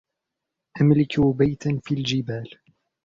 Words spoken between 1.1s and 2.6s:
بيتاً في الجبال.